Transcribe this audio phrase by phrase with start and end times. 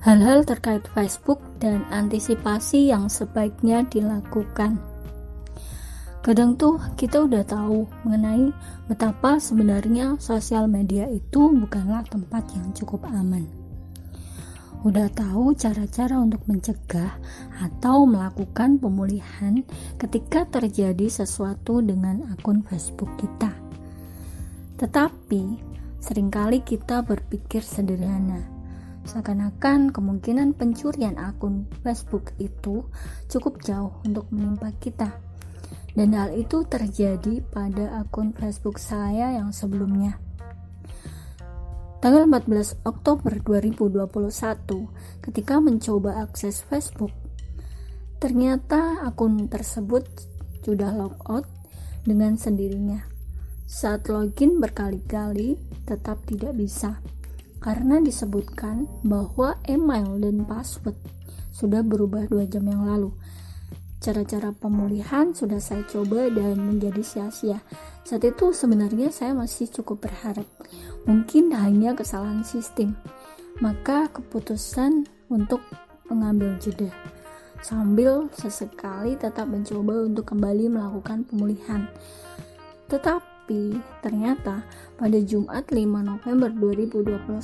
[0.00, 4.80] hal-hal terkait Facebook dan antisipasi yang sebaiknya dilakukan.
[6.20, 8.52] Kadang tuh kita udah tahu mengenai
[8.88, 13.48] betapa sebenarnya sosial media itu bukanlah tempat yang cukup aman.
[14.80, 17.12] Udah tahu cara-cara untuk mencegah
[17.60, 19.60] atau melakukan pemulihan
[20.00, 23.52] ketika terjadi sesuatu dengan akun Facebook kita.
[24.80, 25.42] Tetapi
[26.00, 28.49] sering kali kita berpikir sederhana
[29.10, 32.86] Seakan-akan kemungkinan pencurian akun Facebook itu
[33.26, 35.10] cukup jauh untuk menimpa kita.
[35.98, 40.14] Dan hal itu terjadi pada akun Facebook saya yang sebelumnya.
[41.98, 44.06] Tanggal 14 Oktober 2021,
[45.26, 47.10] ketika mencoba akses Facebook,
[48.22, 50.06] ternyata akun tersebut
[50.62, 51.50] sudah logout
[52.06, 53.02] dengan sendirinya.
[53.66, 57.02] Saat login berkali-kali tetap tidak bisa
[57.60, 60.96] karena disebutkan bahwa email dan password
[61.52, 63.12] sudah berubah dua jam yang lalu.
[64.00, 67.60] Cara-cara pemulihan sudah saya coba dan menjadi sia-sia.
[68.00, 70.48] Saat itu sebenarnya saya masih cukup berharap.
[71.04, 72.96] Mungkin hanya kesalahan sistem.
[73.60, 75.60] Maka keputusan untuk
[76.08, 76.88] mengambil jeda.
[77.60, 81.84] Sambil sesekali tetap mencoba untuk kembali melakukan pemulihan.
[82.88, 84.62] Tetapi tapi ternyata
[84.94, 87.42] pada Jumat 5 November 2021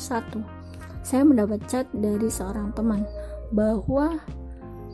[1.02, 3.02] saya mendapat chat dari seorang teman
[3.50, 4.14] bahwa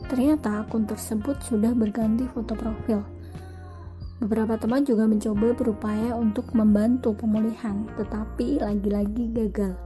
[0.09, 3.05] ternyata akun tersebut sudah berganti foto profil.
[4.25, 9.77] Beberapa teman juga mencoba berupaya untuk membantu pemulihan, tetapi lagi-lagi gagal.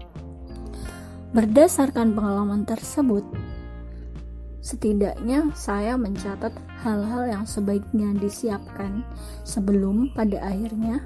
[1.36, 3.28] Berdasarkan pengalaman tersebut,
[4.64, 6.55] setidaknya saya mencatat
[6.88, 9.03] hal-hal yang sebaiknya disiapkan
[9.43, 11.04] sebelum pada akhirnya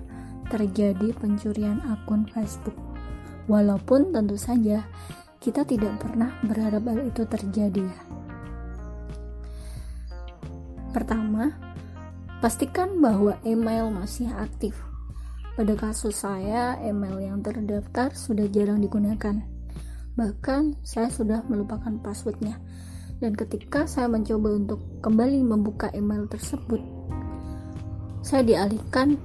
[0.52, 2.76] terjadi pencurian akun Facebook.
[3.48, 4.84] Walaupun tentu saja
[5.40, 8.02] kita tidak pernah berharap hal itu terjadi ya.
[10.92, 11.56] Pertama,
[12.44, 14.76] pastikan bahwa email masih aktif.
[15.56, 19.40] Pada kasus saya, email yang terdaftar sudah jarang digunakan.
[20.20, 22.60] Bahkan saya sudah melupakan passwordnya.
[23.24, 26.82] Dan ketika saya mencoba untuk kembali membuka email tersebut,
[28.22, 29.18] saya dialihkan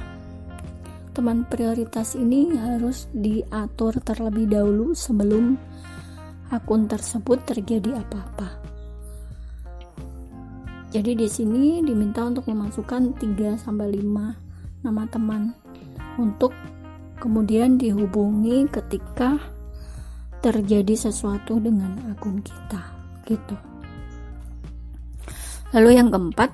[1.12, 5.58] teman prioritas ini harus diatur terlebih dahulu sebelum
[6.50, 8.69] akun tersebut terjadi apa-apa.
[10.90, 15.54] Jadi di sini diminta untuk memasukkan 3 sampai 5 nama teman
[16.18, 16.50] untuk
[17.22, 19.38] kemudian dihubungi ketika
[20.42, 22.82] terjadi sesuatu dengan akun kita
[23.30, 23.56] gitu.
[25.78, 26.50] Lalu yang keempat,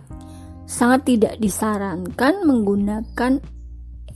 [0.68, 3.40] sangat tidak disarankan menggunakan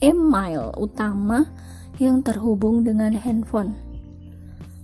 [0.04, 1.48] email utama
[1.96, 3.80] yang terhubung dengan handphone.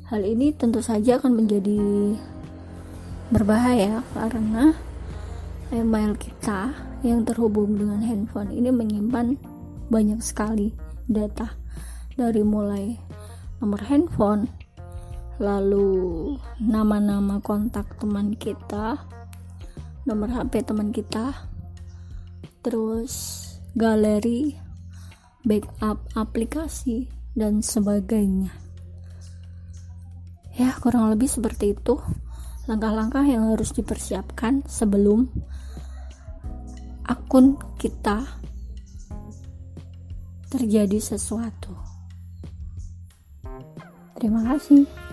[0.08, 1.80] Hal ini tentu saja akan menjadi
[3.34, 4.78] berbahaya karena
[5.74, 9.38] email kita yang terhubung dengan handphone ini menyimpan
[9.90, 10.74] banyak sekali
[11.10, 11.50] data.
[12.16, 12.96] Dari mulai
[13.62, 14.46] nomor handphone
[15.36, 16.32] lalu
[16.64, 18.96] nama-nama kontak teman kita
[20.08, 21.36] nomor HP teman kita
[22.64, 23.44] terus
[23.76, 24.56] galeri
[25.44, 28.50] backup aplikasi dan sebagainya.
[30.56, 32.00] Ya kurang lebih seperti itu.
[32.66, 35.30] Langkah-langkah yang harus dipersiapkan sebelum
[37.06, 38.26] akun kita
[40.50, 41.74] terjadi sesuatu.
[44.18, 45.05] Terima kasih.